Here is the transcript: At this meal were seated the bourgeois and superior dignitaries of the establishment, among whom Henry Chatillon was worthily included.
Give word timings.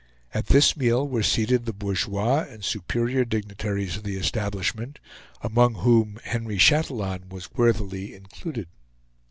At 0.33 0.47
this 0.47 0.75
meal 0.75 1.07
were 1.07 1.21
seated 1.21 1.65
the 1.67 1.73
bourgeois 1.73 2.39
and 2.49 2.65
superior 2.65 3.23
dignitaries 3.23 3.97
of 3.97 4.03
the 4.03 4.17
establishment, 4.17 4.97
among 5.41 5.75
whom 5.75 6.19
Henry 6.23 6.57
Chatillon 6.57 7.29
was 7.29 7.53
worthily 7.53 8.15
included. 8.15 8.67